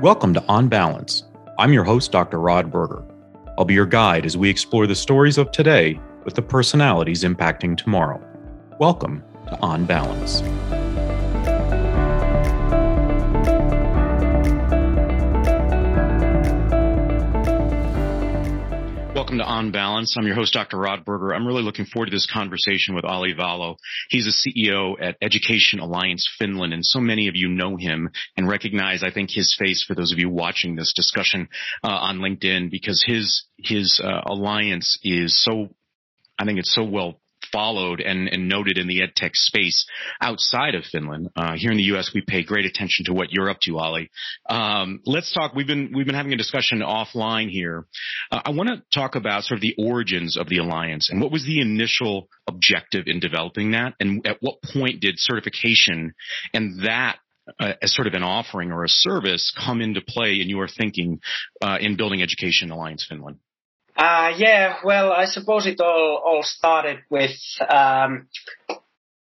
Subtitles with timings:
[0.00, 1.24] Welcome to On Balance.
[1.58, 2.40] I'm your host, Dr.
[2.40, 3.04] Rod Berger.
[3.58, 7.76] I'll be your guide as we explore the stories of today with the personalities impacting
[7.76, 8.18] tomorrow.
[8.78, 10.40] Welcome to On Balance.
[19.60, 20.16] On Balance.
[20.16, 20.78] I'm your host, Dr.
[20.78, 21.34] Rod Berger.
[21.34, 23.76] I'm really looking forward to this conversation with Olli Vallo.
[24.08, 28.48] He's a CEO at Education Alliance Finland, and so many of you know him and
[28.48, 31.46] recognize, I think, his face for those of you watching this discussion
[31.84, 35.68] uh, on LinkedIn because his his uh, alliance is so
[36.38, 37.20] I think it's so well
[37.52, 39.86] followed and, and noted in the edtech space
[40.20, 41.28] outside of Finland.
[41.36, 44.10] Uh, here in the U.S., we pay great attention to what you're up to, Olli.
[44.48, 45.54] Um, let's talk.
[45.54, 47.86] We've been we've been having a discussion offline here.
[48.30, 51.32] Uh, I want to talk about sort of the origins of the alliance and what
[51.32, 56.14] was the initial objective in developing that, and at what point did certification
[56.54, 57.18] and that
[57.58, 61.20] uh, as sort of an offering or a service come into play in your thinking
[61.62, 63.38] uh, in building Education Alliance Finland?
[63.96, 67.36] Uh, yeah, well, I suppose it all, all started with,
[67.68, 68.28] um,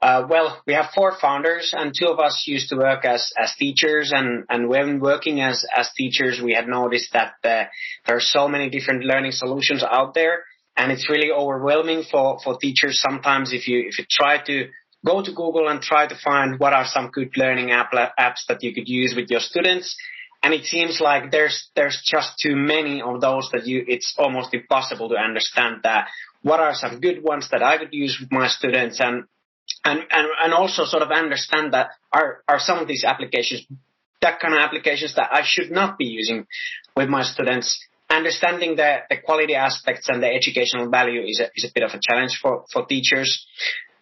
[0.01, 3.55] uh, well, we have four founders and two of us used to work as, as
[3.57, 4.13] teachers.
[4.15, 7.65] And, and when working as, as teachers, we had noticed that uh,
[8.07, 10.45] there are so many different learning solutions out there.
[10.77, 14.69] And it's really overwhelming for, for teachers sometimes if you, if you try to
[15.07, 18.63] go to Google and try to find what are some good learning app, apps that
[18.63, 19.97] you could use with your students
[20.45, 24.53] and it seems like there's there's just too many of those that you it's almost
[24.53, 26.09] impossible to understand that
[26.43, 29.25] what are some good ones that I could use with my students and
[29.85, 33.67] and and, and also sort of understand that are are some of these applications
[34.21, 36.47] that kind of applications that I should not be using
[36.95, 41.65] with my students understanding the, the quality aspects and the educational value is a, is
[41.65, 43.47] a bit of a challenge for, for teachers.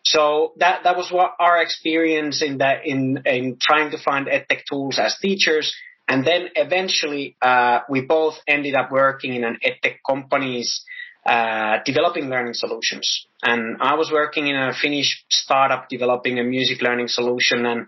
[0.03, 4.63] So that, that was what our experience in that, in, in trying to find edtech
[4.69, 5.75] tools as teachers
[6.09, 10.85] and then eventually, uh, we both ended up working in an edtech companies,
[11.25, 13.27] uh, developing learning solutions.
[13.43, 17.65] And I was working in a Finnish startup developing a music learning solution.
[17.67, 17.87] And,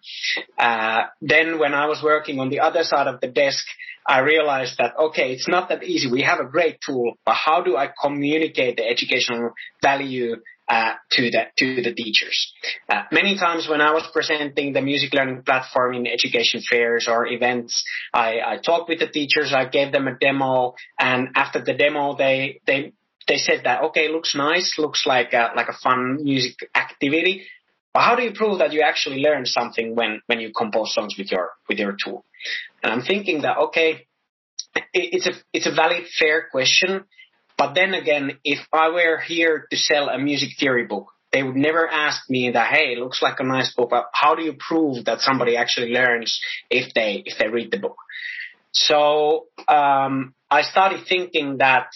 [0.58, 3.64] uh, then when I was working on the other side of the desk,
[4.06, 6.10] I realized that, okay, it's not that easy.
[6.10, 10.36] We have a great tool, but how do I communicate the educational value
[10.68, 12.52] uh, to the to the teachers.
[12.88, 17.26] Uh, many times when I was presenting the music learning platform in education fairs or
[17.26, 19.52] events, I, I talked with the teachers.
[19.52, 22.92] I gave them a demo, and after the demo, they they
[23.28, 27.46] they said that okay, looks nice, looks like a, like a fun music activity.
[27.92, 31.14] But how do you prove that you actually learn something when when you compose songs
[31.18, 32.24] with your with your tool?
[32.82, 34.06] And I'm thinking that okay,
[34.74, 37.04] it, it's a it's a valid fair question
[37.56, 41.56] but then again, if I were here to sell a music theory book, they would
[41.56, 44.54] never ask me that, hey, it looks like a nice book, but how do you
[44.54, 47.96] prove that somebody actually learns if they, if they read the book?
[48.72, 51.88] So, um, I started thinking that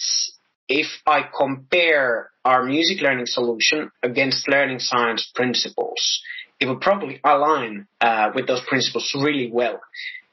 [0.67, 6.21] if I compare our music learning solution against learning science principles,
[6.59, 9.79] it would probably align uh, with those principles really well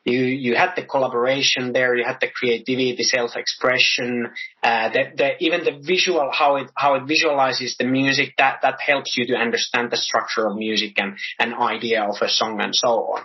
[0.06, 4.28] you you had the collaboration there, you had the creativity, the self-expression,
[4.62, 8.34] uh, the, even the visual, how it how it visualizes the music.
[8.38, 12.28] That that helps you to understand the structure of music and an idea of a
[12.28, 13.22] song and so on.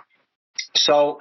[0.74, 1.20] So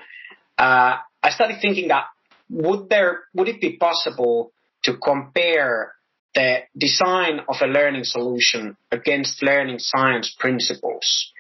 [0.58, 2.06] uh, I started thinking that
[2.50, 4.52] would there would it be possible
[4.86, 5.94] to compare
[6.34, 11.32] the design of a learning solution against learning science principles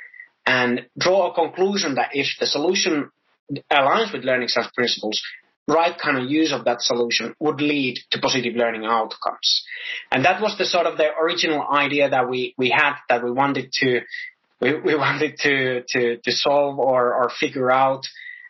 [0.46, 3.10] and draw a conclusion that if the solution
[3.72, 5.22] aligns with learning science principles,
[5.68, 9.64] right kind of use of that solution would lead to positive learning outcomes.
[10.12, 13.32] And that was the sort of the original idea that we, we had that we
[13.32, 14.02] wanted to,
[14.60, 18.04] we, we wanted to, to, to solve or, or figure out.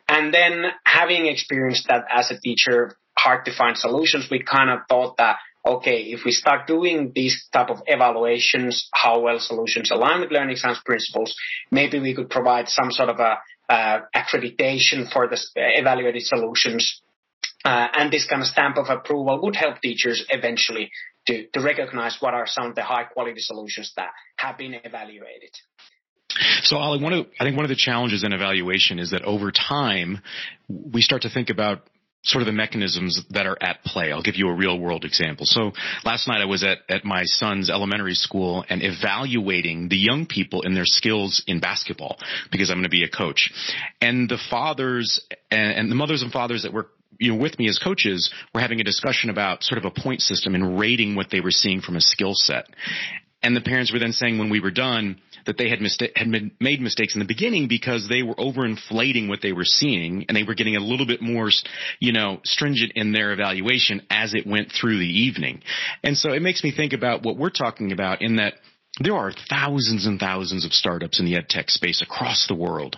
[0.08, 4.80] And then having experienced that as a teacher, hard to find solutions, we kind of
[4.90, 10.22] thought that, okay, if we start doing these type of evaluations, how well solutions align
[10.22, 11.36] with learning science principles,
[11.70, 13.38] maybe we could provide some sort of a
[13.72, 17.02] uh, accreditation for the evaluated solutions.
[17.64, 20.92] Uh, and this kind of stamp of approval would help teachers eventually
[21.28, 25.52] to, to recognize what are some of the high quality solutions that have been evaluated.
[26.64, 29.52] So, Olli, one of, I think one of the challenges in evaluation is that over
[29.52, 30.22] time,
[30.68, 31.88] we start to think about
[32.24, 34.12] sort of the mechanisms that are at play.
[34.12, 35.46] I'll give you a real world example.
[35.48, 35.72] So
[36.06, 40.62] last night I was at, at my son's elementary school and evaluating the young people
[40.62, 42.18] in their skills in basketball
[42.52, 43.52] because I'm going to be a coach.
[44.02, 46.88] And the fathers and, and the mothers and fathers that were
[47.18, 50.22] you know, with me as coaches were having a discussion about sort of a point
[50.22, 52.66] system and rating what they were seeing from a skill set.
[53.44, 55.80] And the parents were then saying when we were done that they had,
[56.16, 60.38] had made mistakes in the beginning because they were overinflating what they were seeing and
[60.38, 61.50] they were getting a little bit more,
[62.00, 65.64] you know, stringent in their evaluation as it went through the evening.
[66.04, 68.54] And so it makes me think about what we're talking about in that
[69.00, 72.98] there are thousands and thousands of startups in the ed tech space across the world.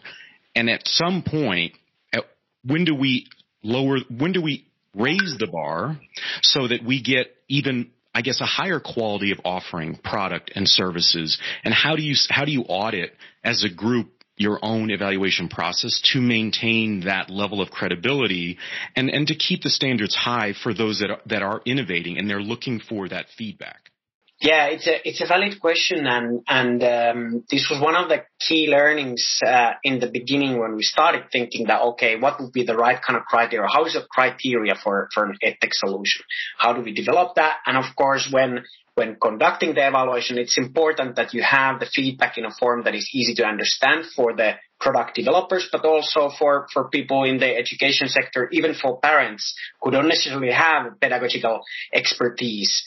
[0.56, 1.74] And at some point,
[2.14, 2.22] uh,
[2.66, 3.28] when do we
[3.64, 4.66] lower, when do we
[4.96, 6.00] raise the bar
[6.42, 11.40] so that we get even I guess a higher quality of offering product and services?
[11.64, 16.02] And how do you how do you audit as a group your own evaluation process
[16.14, 18.58] to maintain that level of credibility
[18.96, 22.30] and and to keep the standards high for those that are, that are innovating and
[22.30, 23.92] they're looking for that feedback
[24.42, 28.24] yeah, it's a it's a valid question, and and um, this was one of the
[28.40, 32.64] key learnings uh, in the beginning when we started thinking that okay, what would be
[32.64, 33.68] the right kind of criteria?
[33.72, 36.24] How is the criteria for for an edtech solution?
[36.58, 37.58] How do we develop that?
[37.66, 38.66] And of course, when
[38.96, 42.94] when conducting the evaluation, it's important that you have the feedback in a form that
[42.94, 47.56] is easy to understand for the product developers, but also for, for people in the
[47.56, 52.84] education sector, even for parents who don't necessarily have pedagogical expertise.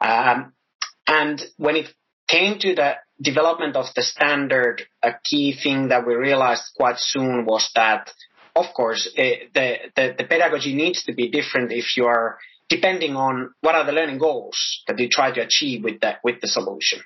[0.00, 0.52] Um,
[1.06, 1.86] and when it
[2.28, 7.44] came to the development of the standard, a key thing that we realized quite soon
[7.44, 8.10] was that,
[8.54, 12.38] of course, it, eh, the, the, the pedagogy needs to be different if you are
[12.68, 16.40] depending on what are the learning goals that you try to achieve with the, with
[16.40, 17.00] the solution.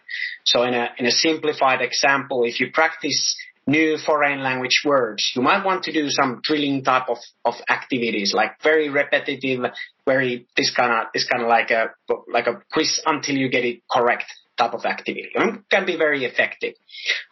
[0.44, 5.32] So in a, in a simplified example, if you practice new foreign language words.
[5.34, 9.70] You might want to do some drilling type of, of activities, like very repetitive,
[10.06, 11.90] very this kind of this kind of like a
[12.32, 14.24] like a quiz until you get it correct
[14.60, 15.30] type of activity.
[15.34, 16.74] It can be very effective.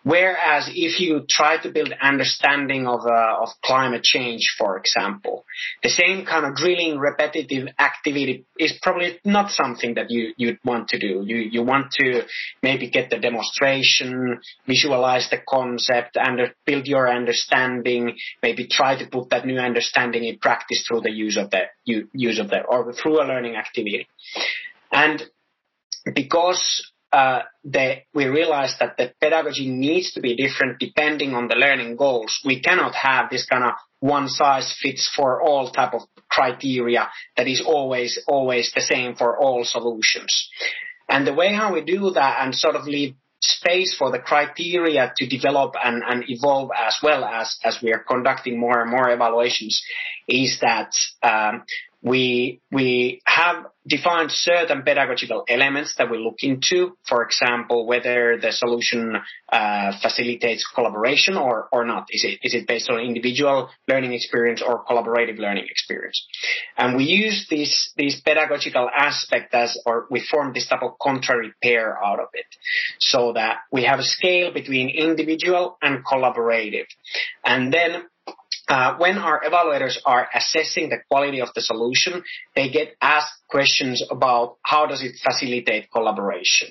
[0.02, 5.44] Whereas if you try to build understanding of, uh, of climate change, for example,
[5.82, 10.88] the same kind of drilling repetitive activity is probably not something that you, you'd want
[10.88, 11.22] to do.
[11.26, 12.22] You, you want to
[12.62, 19.30] maybe get the demonstration, visualize the concept and build your understanding, maybe try to put
[19.30, 23.20] that new understanding in practice through the use of the, use of the, or through
[23.22, 24.08] a learning activity.
[24.90, 25.22] And
[26.14, 27.40] because uh,
[28.14, 32.40] we realized that the pedagogy needs to be different depending on the learning goals.
[32.44, 37.48] We cannot have this kind of one size fits for all type of criteria that
[37.48, 40.48] is always, always the same for all solutions.
[41.08, 45.12] And the way how we do that and sort of leave space for the criteria
[45.16, 49.10] to develop and, and evolve as well as, as we are conducting more and more
[49.10, 49.80] evaluations
[50.26, 50.90] is that
[51.22, 51.62] um,
[52.02, 56.96] we we have defined certain pedagogical elements that we look into.
[57.08, 59.16] For example, whether the solution
[59.50, 62.06] uh, facilitates collaboration or or not.
[62.10, 66.24] Is it is it based on individual learning experience or collaborative learning experience?
[66.76, 71.52] And we use this these pedagogical aspect as or we form this type of contrary
[71.62, 72.46] pair out of it,
[73.00, 76.86] so that we have a scale between individual and collaborative,
[77.44, 78.04] and then
[78.68, 82.22] uh, when our evaluators are assessing the quality of the solution,
[82.54, 86.68] they get asked questions about how does it facilitate collaboration.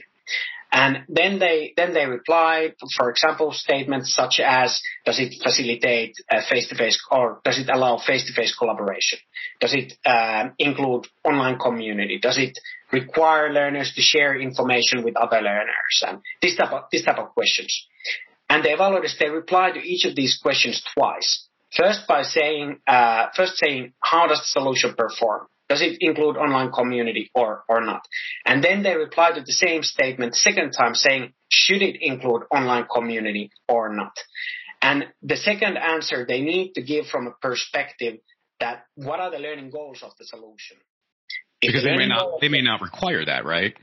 [0.72, 6.16] And then they then they reply, for example, statements such as, does it facilitate
[6.50, 9.20] face-to-face or does it allow face-to-face collaboration?
[9.62, 12.20] Does it uh, include online community?
[12.22, 12.60] Does it
[12.92, 16.04] require learners to share information with other learners?
[16.06, 17.88] And this type of this type of questions.
[18.50, 21.47] And the evaluators they reply to each of these questions twice.
[21.76, 25.48] First by saying, uh, first saying, how does the solution perform?
[25.70, 28.02] Does it include online community or, or not?
[28.46, 32.86] And then they reply to the same statement second time saying, should it include online
[32.94, 34.14] community or not?
[34.82, 38.20] And the second answer they need to give from a perspective
[38.60, 40.78] that what are the learning goals of the solution?
[41.62, 43.76] If because they may not, they may not require that, right?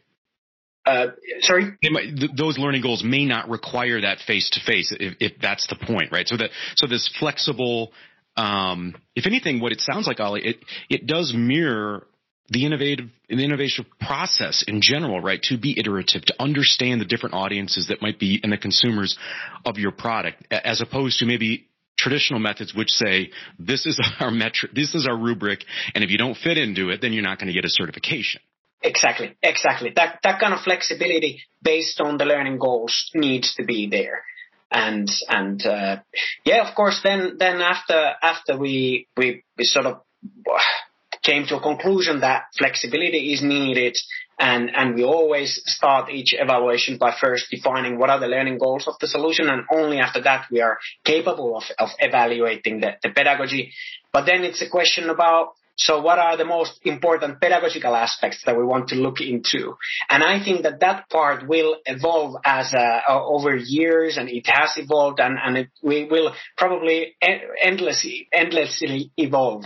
[0.86, 1.06] Uh,
[1.40, 1.72] sorry.
[1.82, 5.76] Might, th- those learning goals may not require that face to face, if that's the
[5.76, 6.28] point, right?
[6.28, 7.92] So that so this flexible,
[8.36, 10.56] um, if anything, what it sounds like, Olli, it
[10.90, 12.06] it does mirror
[12.50, 15.40] the innovative the innovation process in general, right?
[15.44, 19.16] To be iterative, to understand the different audiences that might be and the consumers
[19.64, 24.72] of your product, as opposed to maybe traditional methods which say this is our metric,
[24.74, 25.64] this is our rubric,
[25.94, 28.42] and if you don't fit into it, then you're not going to get a certification.
[28.84, 29.92] Exactly, exactly.
[29.96, 34.22] That that kind of flexibility based on the learning goals needs to be there.
[34.70, 35.96] And and uh,
[36.44, 37.00] yeah, of course.
[37.02, 40.02] Then then after after we we, we sort of
[41.22, 43.96] came to a conclusion that flexibility is needed,
[44.38, 48.86] and and we always start each evaluation by first defining what are the learning goals
[48.86, 53.08] of the solution, and only after that we are capable of of evaluating the, the
[53.08, 53.72] pedagogy.
[54.12, 58.56] But then it's a question about So what are the most important pedagogical aspects that
[58.56, 59.76] we want to look into?
[60.08, 64.76] And I think that that part will evolve as uh, over years and it has
[64.76, 69.64] evolved and, and it we will probably endlessly, endlessly evolve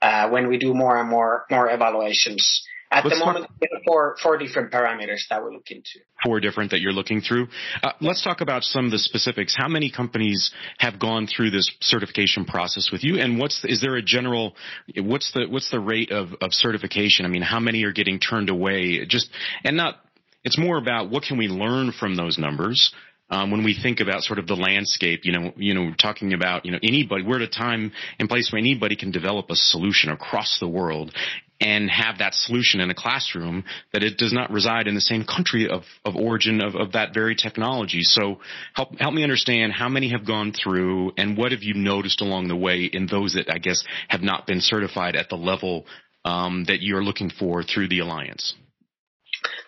[0.00, 2.62] uh, when we do more and more, more evaluations.
[2.92, 6.00] At let's the moment, talk- four, four different parameters that we look into.
[6.24, 7.46] Four different that you're looking through.
[7.82, 9.54] Uh, let's talk about some of the specifics.
[9.56, 13.80] How many companies have gone through this certification process with you, and what's the, is
[13.80, 14.54] there a general
[14.96, 17.26] what's the what's the rate of, of certification?
[17.26, 19.04] I mean, how many are getting turned away?
[19.06, 19.30] Just
[19.64, 19.96] and not.
[20.42, 22.92] It's more about what can we learn from those numbers.
[23.32, 26.64] Um, when we think about sort of the landscape, you know, you know, talking about,
[26.64, 30.10] you know, anybody, we're at a time and place where anybody can develop a solution
[30.10, 31.14] across the world
[31.60, 35.24] and have that solution in a classroom that it does not reside in the same
[35.24, 38.02] country of, of origin of, of that very technology.
[38.02, 38.40] So
[38.74, 42.48] help, help me understand how many have gone through and what have you noticed along
[42.48, 45.84] the way in those that I guess have not been certified at the level
[46.24, 48.54] um, that you're looking for through the Alliance?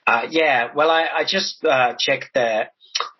[0.06, 2.68] Uh, yeah, well, I, I just uh, checked the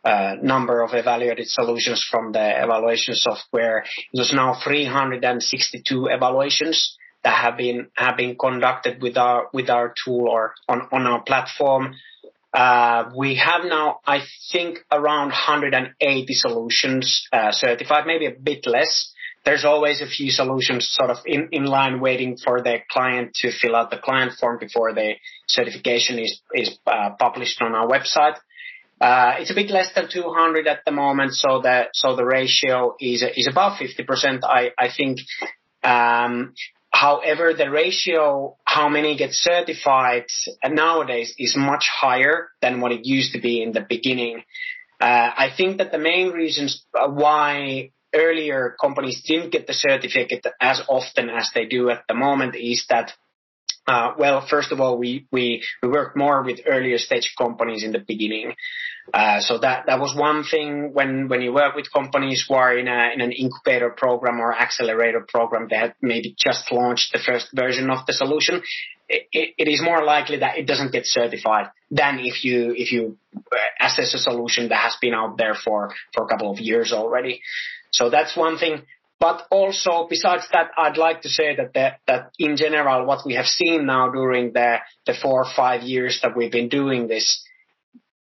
[0.04, 3.84] uh, number of evaluated solutions from the evaluation software.
[4.12, 9.94] It was now 362 evaluations that have been have been conducted with our with our
[10.04, 11.94] tool or on on our platform.
[12.52, 19.10] Uh, we have now, I think, around 180 solutions uh, certified, maybe a bit less.
[19.44, 23.50] There's always a few solutions sort of in, in line waiting for the client to
[23.50, 25.14] fill out the client form before the
[25.48, 28.36] certification is, is uh, published on our website.
[29.00, 32.94] Uh, it's a bit less than 200 at the moment, so the so the ratio
[33.00, 34.44] is is about 50%.
[34.44, 35.18] I I think
[35.82, 36.54] um,
[36.92, 40.26] However, the ratio, how many get certified
[40.64, 44.42] nowadays is much higher than what it used to be in the beginning.
[45.00, 50.82] Uh, I think that the main reasons why earlier companies didn't get the certificate as
[50.88, 53.12] often as they do at the moment is that
[53.86, 57.92] uh, well, first of all, we, we, we worked more with earlier stage companies in
[57.92, 58.54] the beginning.
[59.12, 62.76] Uh, so that, that was one thing when, when you work with companies who are
[62.78, 67.48] in a, in an incubator program or accelerator program that maybe just launched the first
[67.52, 68.62] version of the solution.
[69.08, 72.92] It, it, it is more likely that it doesn't get certified than if you, if
[72.92, 73.18] you
[73.80, 77.42] assess a solution that has been out there for, for a couple of years already.
[77.90, 78.82] So that's one thing.
[79.22, 83.34] But also, besides that, I'd like to say that the, that in general, what we
[83.34, 87.40] have seen now during the, the four or five years that we've been doing this,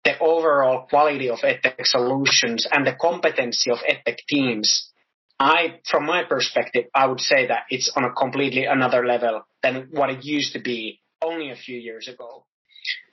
[0.02, 4.90] the overall quality of EdTech solutions and the competency of EdTech teams,
[5.38, 9.90] I, from my perspective, I would say that it's on a completely another level than
[9.92, 12.44] what it used to be only a few years ago.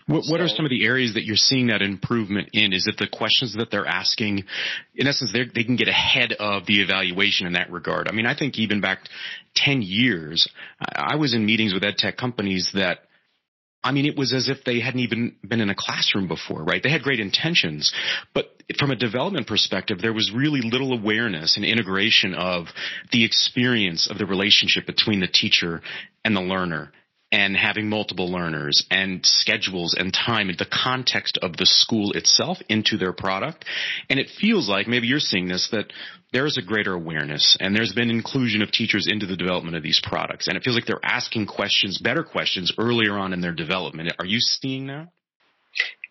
[0.08, 2.74] What, what are some of the areas that you're seeing that improvement in?
[2.74, 4.44] Is it the questions that they're asking?
[4.94, 8.08] In essence, they can get ahead of the evaluation in that regard.
[8.08, 9.00] I mean, I think even back
[9.56, 10.48] 10 years,
[10.80, 13.00] I was in meetings with ed tech companies that
[13.84, 16.82] I mean, it was as if they hadn't even been in a classroom before, right?
[16.82, 17.94] They had great intentions,
[18.34, 18.48] but
[18.80, 22.66] from a development perspective, there was really little awareness and integration of
[23.12, 25.82] the experience of the relationship between the teacher
[26.24, 26.92] and the learner
[27.36, 32.60] and having multiple learners and schedules and time and the context of the school itself
[32.70, 33.66] into their product.
[34.10, 35.92] And it feels like maybe you're seeing this that
[36.32, 40.00] there's a greater awareness and there's been inclusion of teachers into the development of these
[40.02, 40.48] products.
[40.48, 44.14] And it feels like they're asking questions, better questions earlier on in their development.
[44.18, 45.10] Are you seeing that?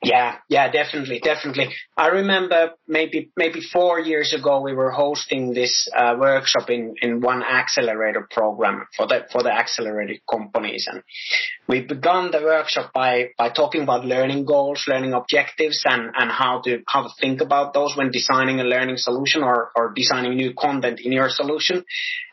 [0.04, 1.74] Yeah, yeah, definitely, definitely.
[1.96, 7.22] I remember maybe maybe four years ago we were hosting this uh, workshop in in
[7.22, 11.02] one accelerator program for the for the accelerated companies, and
[11.66, 16.60] we began the workshop by by talking about learning goals, learning objectives, and and how
[16.64, 20.52] to how to think about those when designing a learning solution or or designing new
[20.52, 21.82] content in your solution,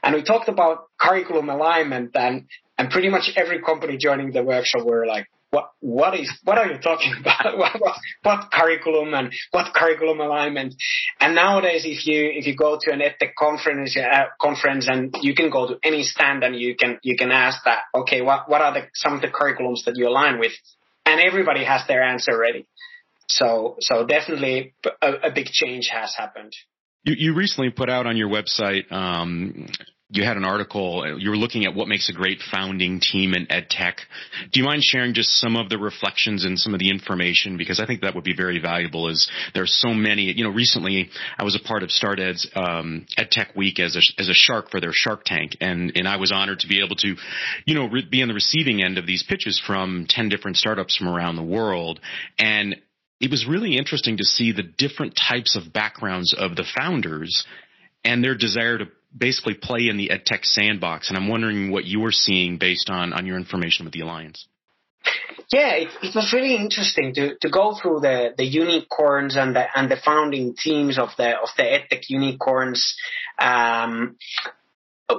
[0.04, 2.48] and we talked about curriculum alignment and
[2.78, 6.72] and pretty much every company joining the workshop were like what what is what are
[6.72, 7.58] you talking about?
[7.58, 7.79] what,
[8.24, 10.74] what, curriculum and what curriculum alignment?
[11.20, 15.36] And nowadays, if you if you go to an edtech conference uh, conference and you
[15.36, 18.62] can go to any stand and you can you can ask that okay what what
[18.62, 20.53] are the some of the curriculums that you align with,
[21.05, 22.65] and everybody has their answer ready.
[23.27, 26.53] So so definitely a, a big change has happened.
[27.03, 29.67] You, you recently put out on your website um,
[30.12, 33.50] you had an article, you were looking at what makes a great founding team in
[33.50, 33.98] ed tech.
[34.51, 37.58] Do you mind sharing just some of the reflections and some of the information?
[37.58, 41.10] Because I think that would be very valuable as there's so many, you know, recently
[41.38, 44.70] I was a part of StartEd's, um, ed tech week as a, as a shark
[44.70, 45.56] for their shark tank.
[45.62, 47.15] And, and I was honored to be able to,
[47.65, 50.98] you know, re- be on the receiving end of these pitches from 10 different startups
[50.98, 52.01] from around the world.
[52.38, 52.75] And
[53.22, 57.46] it was really interesting to see the different types of backgrounds of the founders
[58.03, 61.10] and their desire to basically play in the edtech sandbox.
[61.10, 64.48] And I'm wondering what you are seeing based on, on your information with the Alliance.
[65.51, 69.65] Yeah, it, it was really interesting to, to go through the, the unicorns and the
[69.75, 72.96] and the founding teams of the of the edtech unicorns.
[73.39, 74.15] Um,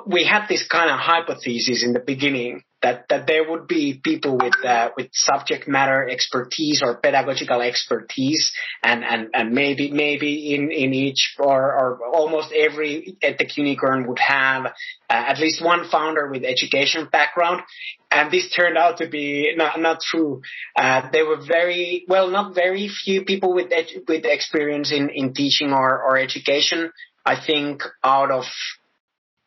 [0.07, 4.37] we had this kind of hypothesis in the beginning that that there would be people
[4.37, 10.71] with uh, with subject matter expertise or pedagogical expertise, and and and maybe maybe in
[10.73, 14.71] in each or or almost every edtech unicorn would have uh,
[15.09, 17.62] at least one founder with education background,
[18.11, 20.43] and this turned out to be not not true.
[20.75, 23.71] Uh, there were very well, not very few people with
[24.09, 26.91] with experience in in teaching or or education.
[27.25, 28.45] I think out of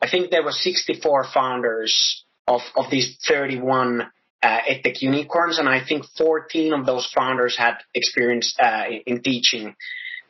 [0.00, 4.02] I think there were 64 founders of, of these 31
[4.42, 9.74] uh, edtech unicorns, and I think 14 of those founders had experience uh, in, teaching.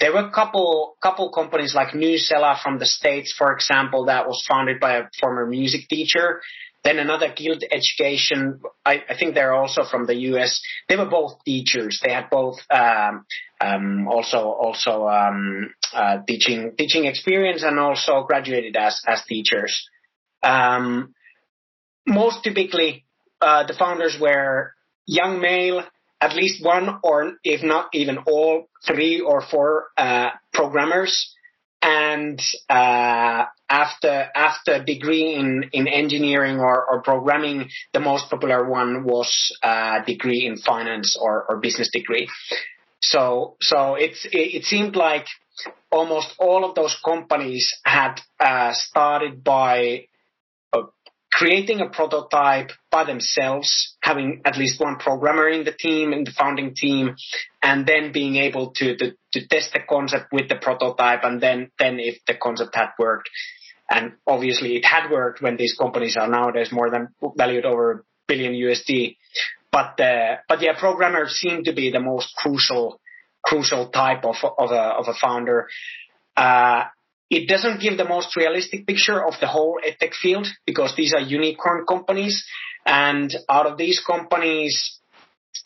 [0.00, 4.44] There were a couple couple companies like Newsela from the states, for example, that was
[4.48, 6.40] founded by a former music teacher.
[6.84, 10.62] Then another Guild Education, I, I think they're also from the US.
[10.88, 12.00] They were both teachers.
[12.04, 13.24] They had both um,
[13.60, 19.88] um, also also um, uh, teaching teaching experience and also graduated as as teachers.
[20.42, 21.14] Um,
[22.06, 23.04] most typically,
[23.40, 24.72] uh, the founders were
[25.06, 25.82] young male,
[26.20, 31.34] at least one or if not even all three or four uh, programmers,
[31.82, 39.04] and uh, after after degree in in engineering or, or programming, the most popular one
[39.04, 42.28] was a uh, degree in finance or, or business degree.
[43.00, 45.26] So so it's it, it seemed like
[45.90, 50.06] almost all of those companies had uh, started by
[51.32, 56.30] creating a prototype by themselves, having at least one programmer in the team, in the
[56.30, 57.16] founding team,
[57.62, 61.70] and then being able to, to, to test the concept with the prototype and then,
[61.78, 63.28] then if the concept had worked,
[63.90, 68.00] and obviously it had worked when these companies are nowadays more than valued over a
[68.26, 69.16] billion USD.
[69.70, 73.00] But, uh, but yeah, programmers seem to be the most crucial,
[73.44, 75.68] crucial type of, of a, of a founder.
[76.36, 76.84] Uh,
[77.30, 81.20] it doesn't give the most realistic picture of the whole edtech field because these are
[81.20, 82.44] unicorn companies.
[82.84, 85.00] And out of these companies,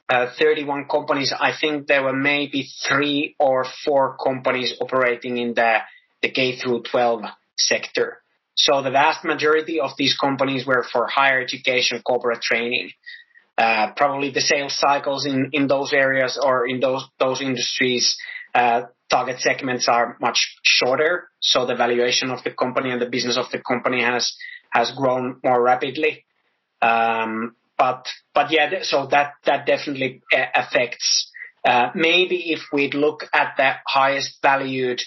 [0.08, 5.78] uh, 31 companies, I think there were maybe three or four companies operating in the,
[6.22, 7.22] the K through 12
[7.58, 8.22] sector.
[8.56, 12.90] So the vast majority of these companies were for higher education, corporate training.
[13.56, 18.16] Uh, probably the sales cycles in, in those areas or in those, those industries
[18.54, 23.36] uh, target segments are much shorter, so the valuation of the company and the business
[23.36, 24.36] of the company has
[24.70, 26.24] has grown more rapidly.
[26.80, 31.30] Um, but but yeah, so that that definitely uh, affects.
[31.62, 35.02] Uh, maybe if we'd look at the highest valued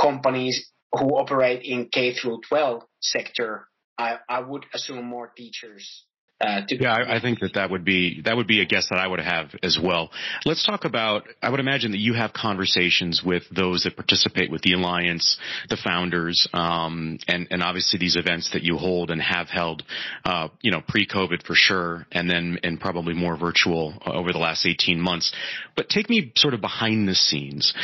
[0.00, 6.06] companies who operate in K through 12 sector, I, I would assume more teachers
[6.40, 8.98] uh, yeah, I, I, think that that would be that would be a guess that
[8.98, 10.10] I would have as well.
[10.46, 11.24] Let's talk about.
[11.42, 15.76] I would imagine that you have conversations with those that participate with the alliance, the
[15.76, 19.82] founders, um, and and obviously these events that you hold and have held,
[20.24, 24.64] uh, you know, pre-COVID for sure, and then and probably more virtual over the last
[24.64, 25.32] eighteen months.
[25.76, 27.74] But take me sort of behind the scenes.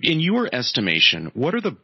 [0.00, 1.76] In your estimation, what are the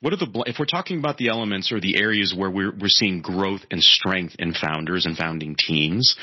[0.00, 2.88] what are the if we're talking about the elements or the areas where we're we're
[2.88, 6.16] seeing growth and strength in founders and founding teams?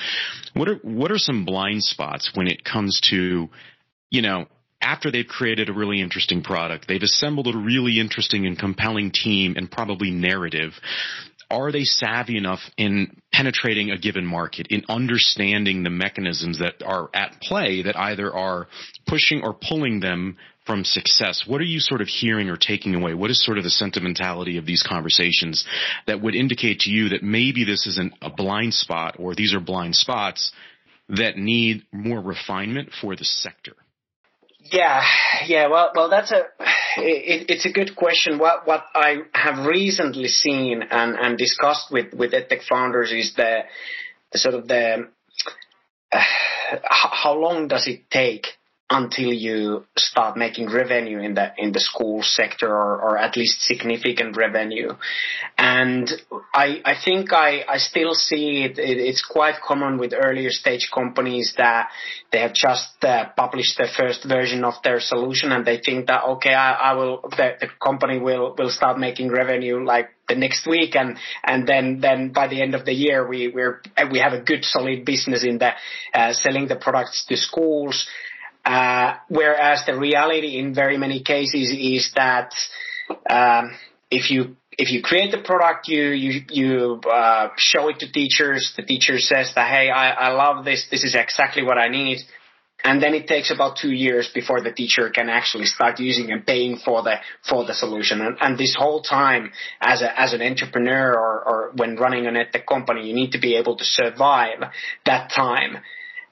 [0.54, 3.50] What are what are some blind spots when it comes to
[4.12, 4.46] you know
[4.84, 9.56] after they've created a really interesting product, they've assembled a really interesting and compelling team
[9.56, 10.74] and probably narrative.
[11.50, 17.10] Are they savvy enough in penetrating a given market, in understanding the mechanisms that are
[17.14, 18.68] at play that either are
[19.08, 23.14] pushing or pulling them from success, what are you sort of hearing or taking away?
[23.14, 25.66] What is sort of the sentimentality of these conversations
[26.08, 29.60] that would indicate to you that maybe this isn't a blind spot or these are
[29.60, 30.52] blind spots
[31.10, 33.74] that need more refinement for the sector?
[34.72, 35.04] Yeah,
[35.46, 35.68] yeah.
[35.68, 36.44] Well, well, that's a
[36.98, 38.40] it, it's a good question.
[38.40, 43.64] What what I have recently seen and and discussed with with edtech founders is the,
[44.36, 45.10] sort of the
[46.14, 46.22] uh,
[46.72, 48.48] how long does it take
[48.90, 53.62] until you start making revenue in the in the school sector or, or at least
[53.62, 54.92] significant revenue.
[55.58, 56.12] And
[56.54, 60.90] I I think I, I still see it, it it's quite common with earlier stage
[60.94, 61.90] companies that
[62.32, 66.24] they have just uh, published the first version of their solution and they think that
[66.24, 70.68] okay I, I will the, the company will will start making revenue like the next
[70.68, 74.34] week and and then then by the end of the year we we're we have
[74.34, 75.72] a good solid business in the
[76.14, 78.08] uh, selling the products to schools
[78.66, 82.54] uh, whereas the reality in very many cases is that
[83.30, 83.76] um,
[84.10, 88.74] if you if you create the product, you you you uh, show it to teachers.
[88.76, 90.88] The teacher says that hey, I, I love this.
[90.90, 92.20] This is exactly what I need.
[92.86, 96.46] And then it takes about two years before the teacher can actually start using and
[96.46, 97.16] paying for the
[97.48, 98.20] for the solution.
[98.20, 102.36] And, and this whole time, as a as an entrepreneur or, or when running an
[102.36, 104.60] edtech company, you need to be able to survive
[105.06, 105.78] that time.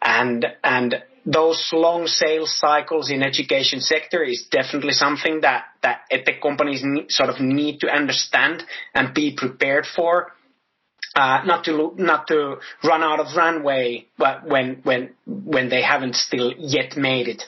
[0.02, 6.42] And and those long sales cycles in education sector is definitely something that that edtech
[6.42, 10.34] companies need, sort of need to understand and be prepared for.
[11.14, 16.16] Uh, not to not to run out of runway, but when when when they haven't
[16.16, 17.44] still yet made it.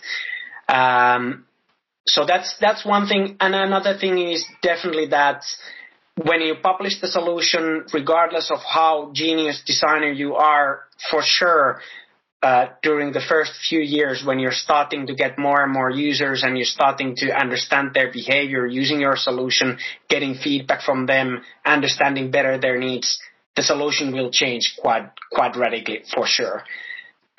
[0.67, 1.45] Um,
[2.05, 5.43] so that's that's one thing, and another thing is definitely that
[6.21, 11.79] when you publish the solution, regardless of how genius designer you are, for sure
[12.43, 16.43] uh, during the first few years when you're starting to get more and more users
[16.43, 19.77] and you're starting to understand their behavior using your solution,
[20.09, 23.17] getting feedback from them, understanding better their needs,
[23.55, 26.63] the solution will change quite, quite radically for sure.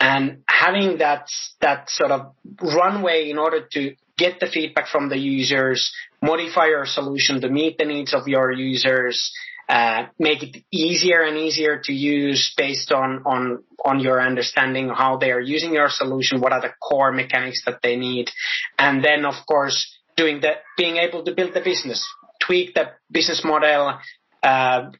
[0.01, 1.29] And having that,
[1.61, 6.87] that sort of runway in order to get the feedback from the users, modify your
[6.87, 9.33] solution to meet the needs of your users,
[9.69, 15.17] uh, make it easier and easier to use based on, on, on your understanding how
[15.17, 18.31] they are using your solution, what are the core mechanics that they need.
[18.79, 22.07] And then, of course, doing that, being able to build the business,
[22.41, 23.99] tweak the business model,
[24.43, 24.91] uh,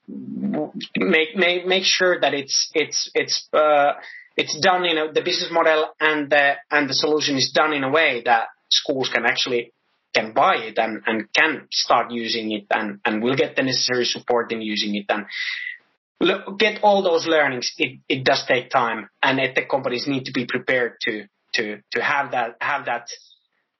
[0.97, 3.93] make, make, make sure that it's, it's, it's, uh,
[4.37, 7.85] it's done in a, the business model and the, and the solution is done in
[7.85, 9.73] a way that schools can actually
[10.15, 14.05] can buy it and, and can start using it and, and will get the necessary
[14.05, 15.27] support in using it and
[16.59, 17.73] get all those learnings.
[17.77, 21.25] It, it does take time and the companies need to be prepared to,
[21.55, 23.09] to, to have that, have that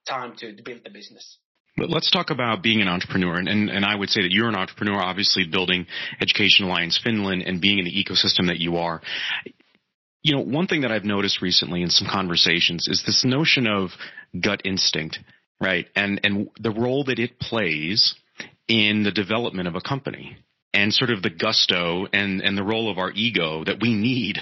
[0.07, 1.39] time to, to build the business.
[1.77, 3.37] But let's talk about being an entrepreneur.
[3.37, 5.87] And, and, and, I would say that you're an entrepreneur, obviously building
[6.21, 9.03] Education Alliance Finland and being in the ecosystem that you are.
[10.23, 13.91] You know, one thing that I've noticed recently in some conversations is this notion of
[14.41, 15.19] gut instinct
[15.61, 15.87] right?
[15.95, 18.15] And and the role that it plays
[18.69, 20.37] in the development of a company
[20.75, 24.39] and sort of the gusto and, and the role of our ego that we need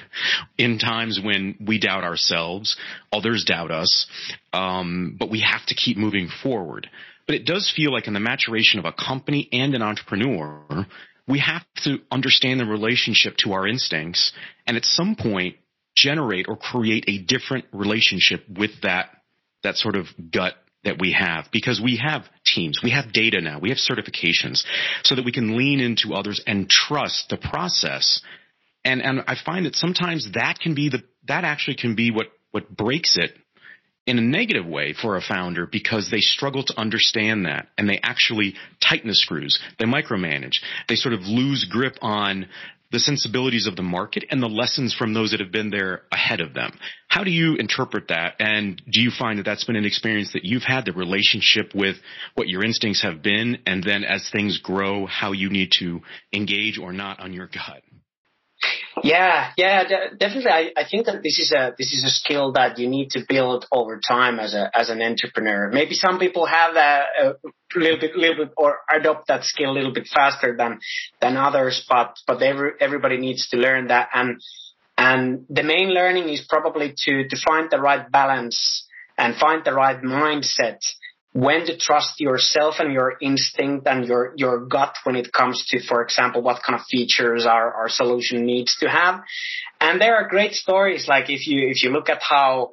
[0.57, 2.77] in times when we doubt ourselves,
[3.13, 4.07] others doubt us,
[4.55, 6.89] um, but we have to keep moving forward.
[7.27, 10.87] But it does feel like in the maturation of a company and an entrepreneur,
[11.29, 14.33] we have to understand the relationship to our instincts
[14.67, 15.57] and at some point
[15.95, 19.11] generate or create a different relationship with that,
[19.63, 23.59] that sort of gut that we have because we have teams, we have data now,
[23.61, 24.65] we have certifications
[25.05, 28.21] so that we can lean into others and trust the process.
[28.85, 32.27] And, and I find that sometimes that can be the, that actually can be what,
[32.51, 33.33] what breaks it
[34.07, 38.01] in a negative way for a founder because they struggle to understand that and they
[38.03, 39.61] actually tighten the screws.
[39.79, 40.57] They micromanage.
[40.89, 42.47] They sort of lose grip on
[42.93, 46.41] the sensibilities of the market and the lessons from those that have been there ahead
[46.41, 46.79] of them.
[47.09, 48.35] How do you interpret that?
[48.39, 51.97] And do you find that that's been an experience that you've had, the relationship with
[52.35, 56.01] what your instincts have been, and then as things grow, how you need to
[56.33, 57.83] engage or not on your gut?
[59.03, 59.85] Yeah, yeah,
[60.19, 60.51] definitely.
[60.51, 63.21] I, I think that this is a this is a skill that you need to
[63.27, 65.71] build over time as a as an entrepreneur.
[65.71, 67.35] Maybe some people have a, a
[67.75, 70.81] little bit, little bit, or adopt that skill a little bit faster than
[71.21, 71.85] than others.
[71.89, 74.41] But but every, everybody needs to learn that, and
[74.99, 79.73] and the main learning is probably to to find the right balance and find the
[79.73, 80.81] right mindset
[81.33, 85.81] when to trust yourself and your instinct and your, your gut when it comes to,
[85.81, 89.23] for example, what kind of features our, our solution needs to have.
[89.81, 92.73] And there are great stories, like if you, if you look at how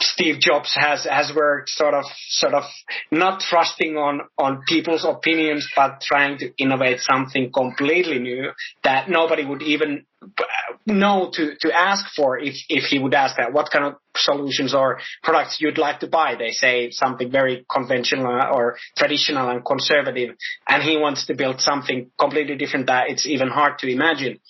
[0.00, 2.64] Steve Jobs has has worked sort of sort of
[3.12, 8.50] not trusting on on people's opinions, but trying to innovate something completely new
[8.82, 10.04] that nobody would even
[10.86, 14.74] know to to ask for if if he would ask that what kind of solutions
[14.74, 16.34] or products you'd like to buy.
[16.38, 20.36] They say something very conventional or traditional and conservative,
[20.68, 24.40] and he wants to build something completely different that it's even hard to imagine.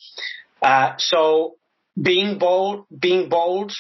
[0.61, 1.57] Uh, so
[2.01, 3.73] being bold, being bold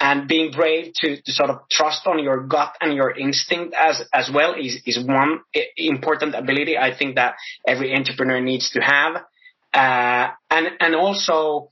[0.00, 4.02] and being brave to, to sort of trust on your gut and your instinct as
[4.12, 5.40] as well is is one
[5.76, 7.34] important ability I think that
[7.66, 9.24] every entrepreneur needs to have.
[9.74, 11.68] Uh, and and also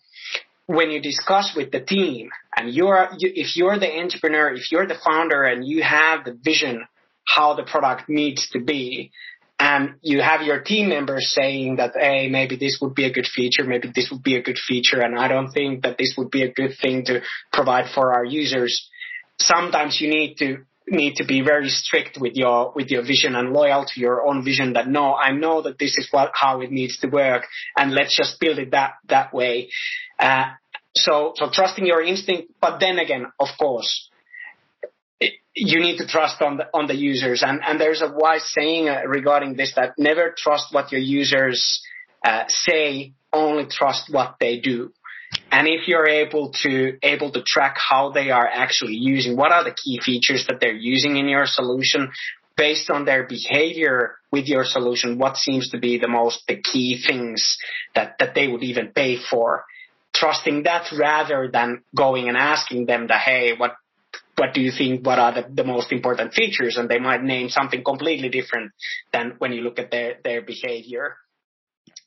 [0.66, 4.87] when you discuss with the team and you're you, if you're the entrepreneur, if you're
[4.87, 6.87] the founder and you have the vision
[7.26, 9.11] how the product needs to be,
[9.59, 13.26] and you have your team members saying that, hey, maybe this would be a good
[13.26, 16.31] feature, maybe this would be a good feature, and I don't think that this would
[16.31, 18.88] be a good thing to provide for our users.
[19.40, 23.53] Sometimes you need to need to be very strict with your with your vision and
[23.53, 26.70] loyal to your own vision that no i know that this is what how it
[26.70, 27.42] needs to work
[27.77, 29.68] and let's just build it that that way.
[30.18, 30.46] Uh,
[30.94, 34.09] so so trusting your instinct but then again of course
[35.20, 37.42] it, you need to trust on the on the users.
[37.42, 41.83] And and there's a wise saying uh, regarding this that never trust what your users
[42.25, 44.92] uh, say only trust what they do
[45.50, 49.64] and if you're able to able to track how they are actually using, what are
[49.64, 52.11] the key features that they're using in your solution,
[52.56, 57.02] based on their behavior with your solution, what seems to be the most the key
[57.06, 57.59] things
[57.94, 59.64] that that they would even pay for,
[60.14, 63.76] trusting that rather than going and asking them that hey what
[64.37, 67.48] what do you think what are the, the most important features and they might name
[67.48, 68.72] something completely different
[69.12, 71.16] than when you look at their their behavior.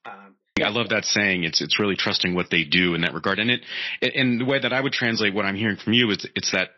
[0.06, 1.44] Um, I love that saying.
[1.44, 3.40] It's it's really trusting what they do in that regard.
[3.40, 3.62] And it
[4.02, 6.70] and the way that I would translate what I'm hearing from you is it's that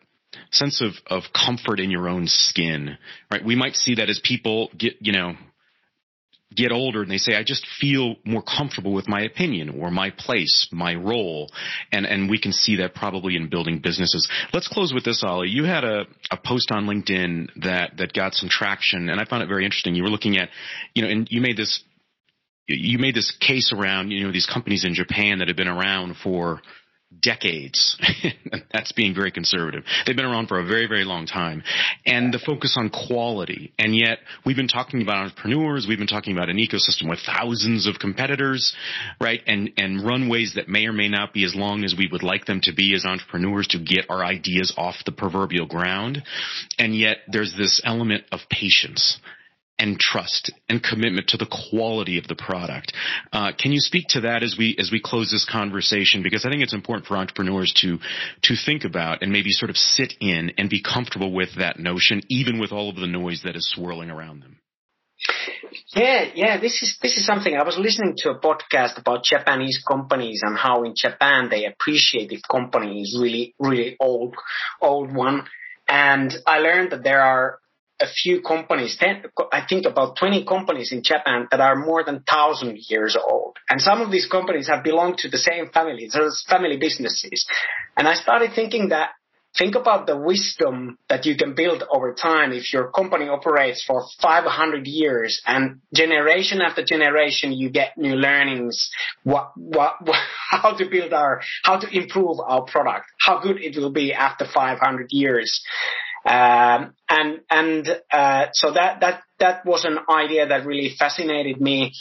[0.52, 2.98] sense of of comfort in your own skin,
[3.32, 3.44] right?
[3.44, 5.36] We might see that as people get you know
[6.56, 10.10] get older and they say I just feel more comfortable with my opinion or my
[10.10, 11.50] place, my role,
[11.92, 14.28] and and we can see that probably in building businesses.
[14.54, 15.50] Let's close with this, Olli.
[15.50, 19.44] You had a, a post on LinkedIn that that got some traction, and I found
[19.44, 19.96] it very interesting.
[19.96, 20.50] You were looking at,
[20.94, 21.84] you know, and you made this
[22.76, 26.16] you made this case around, you know, these companies in Japan that have been around
[26.24, 26.62] for
[27.20, 28.00] decades.
[28.72, 29.84] That's being very conservative.
[30.06, 31.64] They've been around for a very, very long time.
[32.06, 33.74] And the focus on quality.
[33.78, 35.86] And yet we've been talking about entrepreneurs.
[35.88, 38.74] We've been talking about an ecosystem with thousands of competitors,
[39.20, 39.42] right?
[39.46, 42.46] And, and runways that may or may not be as long as we would like
[42.46, 46.24] them to be as entrepreneurs to get our ideas off the proverbial ground.
[46.80, 49.20] And yet there's this element of patience
[49.82, 52.94] and trust and commitment to the quality of the product.
[53.34, 56.22] Uh, can you speak to that as we as we close this conversation?
[56.22, 57.98] Because I think it's important for entrepreneurs to
[58.44, 62.22] to think about and maybe sort of sit in and be comfortable with that notion,
[62.30, 64.60] even with all of the noise that is swirling around them.
[65.96, 69.84] Yeah, yeah, this is this is something I was listening to a podcast about Japanese
[69.88, 74.36] companies and how in Japan they appreciate if company is really really old
[74.80, 75.46] old one.
[75.88, 77.60] And I learned that there are
[78.02, 82.16] a few companies, 10, I think about 20 companies in Japan that are more than
[82.16, 83.58] 1,000 years old.
[83.70, 87.46] And some of these companies have belonged to the same family, those family businesses.
[87.96, 89.12] And I started thinking that
[89.58, 94.06] think about the wisdom that you can build over time if your company operates for
[94.22, 98.90] 500 years and generation after generation you get new learnings
[99.24, 99.96] what, what,
[100.50, 104.46] how to build our how to improve our product how good it will be after
[104.46, 105.62] 500 years
[106.26, 111.94] um, and and uh, so that that that was an idea that really fascinated me.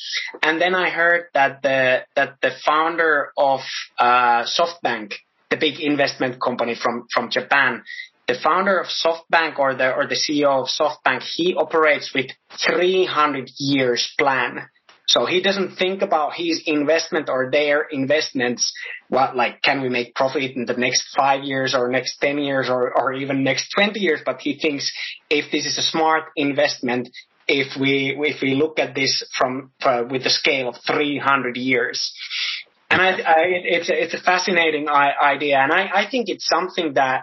[0.42, 3.61] And then I heard that the that the founder of
[3.98, 5.14] uh, SoftBank,
[5.48, 7.83] the big investment company from from Japan,
[8.28, 12.26] the founder of SoftBank or the or the CEO of SoftBank, he operates with
[12.66, 14.68] 300 years plan.
[15.11, 18.73] So he doesn't think about his investment or their investments.
[19.09, 22.70] What like can we make profit in the next five years or next ten years
[22.70, 24.20] or or even next twenty years?
[24.25, 24.92] But he thinks
[25.29, 27.09] if this is a smart investment,
[27.49, 32.12] if we if we look at this from uh, with the scale of 300 years.
[32.88, 33.42] And I, I,
[33.77, 37.23] it's a, it's a fascinating idea, and I, I think it's something that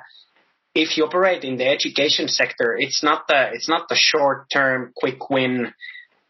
[0.74, 4.92] if you operate in the education sector, it's not the it's not the short term
[4.94, 5.74] quick win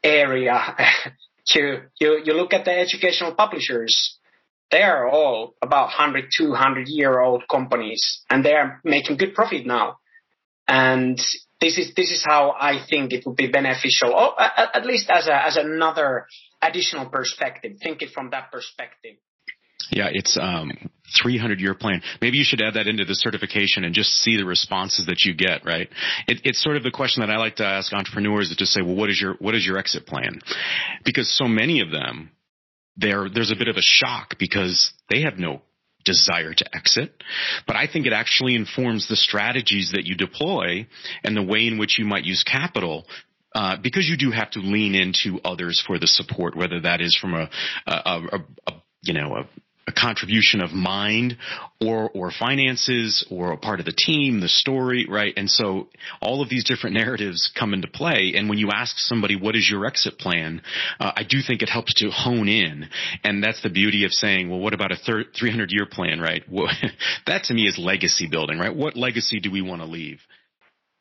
[0.04, 0.76] area
[1.56, 4.18] you, you, you look at the educational publishers,
[4.72, 9.66] they are all about 100, 200 year old companies and they are making good profit
[9.66, 9.98] now.
[10.68, 11.18] And
[11.62, 15.10] this is, this is how I think it would be beneficial, or at, at least
[15.10, 16.28] as a, as another
[16.62, 17.78] additional perspective.
[17.82, 19.16] Think it from that perspective.
[19.92, 20.72] Yeah, it's um
[21.24, 22.02] 300 year plan.
[22.22, 25.34] Maybe you should add that into the certification and just see the responses that you
[25.34, 25.90] get, right?
[26.28, 28.82] It, it's sort of the question that I like to ask entrepreneurs is to say,
[28.82, 30.42] well, what is your, what is your exit plan?
[31.06, 32.32] Because so many of them,
[32.98, 35.62] there, there's a bit of a shock because they have no
[36.04, 37.24] desire to exit.
[37.66, 40.88] But I think it actually informs the strategies that you deploy
[41.24, 43.06] and the way in which you might use capital
[43.54, 47.18] uh, because you do have to lean into others for the support, whether that is
[47.20, 47.50] from a,
[47.88, 48.72] a, a, a
[49.04, 49.46] you know,
[49.88, 51.38] a contribution of mind
[51.80, 55.34] or or finances or a part of the team, the story, right?
[55.38, 55.88] And so
[56.22, 58.34] all of these different narratives come into play.
[58.36, 60.62] And when you ask somebody what is your exit plan,
[61.00, 62.90] uh, I do think it helps to hone in.
[63.24, 66.44] And that's the beauty of saying, well, what about a 300 year plan, right?
[66.58, 66.70] Well,
[67.28, 68.76] that to me is legacy building, right?
[68.76, 70.20] What legacy do we want to leave?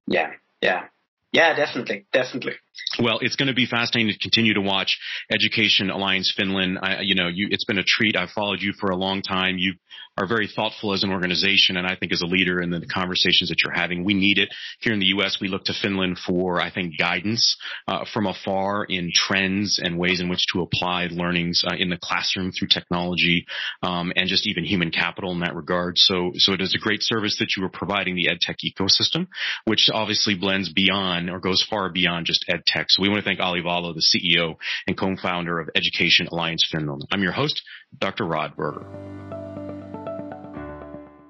[0.06, 0.88] Yeah, yeah.
[1.32, 2.54] Yeah, definitely, definitely.
[2.98, 4.98] Well, it's going to be fascinating to continue to watch
[5.30, 6.78] Education Alliance Finland.
[6.80, 8.16] I, you know, you, it's been a treat.
[8.16, 9.56] I've followed you for a long time.
[9.58, 9.74] You
[10.18, 13.50] are very thoughtful as an organization, and I think as a leader in the conversations
[13.50, 14.48] that you're having, we need it
[14.80, 15.38] here in the U.S.
[15.40, 20.20] We look to Finland for, I think, guidance uh, from afar in trends and ways
[20.20, 23.44] in which to apply learnings uh, in the classroom through technology
[23.82, 25.98] um, and just even human capital in that regard.
[25.98, 29.26] So, so it is a great service that you are providing the edtech ecosystem,
[29.66, 33.40] which obviously blends beyond or goes far beyond just edtech so we want to thank
[33.40, 37.06] Olli Vallo, the CEO and co-founder of Education Alliance Finland.
[37.12, 37.62] I'm your host,
[37.98, 38.24] Dr.
[38.24, 38.86] Rod Berger.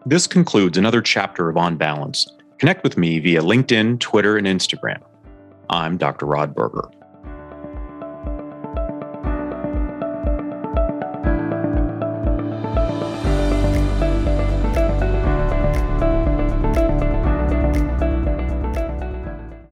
[0.05, 2.27] This concludes another chapter of On Balance.
[2.59, 5.03] Connect with me via LinkedIn, Twitter, and Instagram.
[5.69, 6.27] I'm Dr.
[6.27, 6.89] Rod Berger.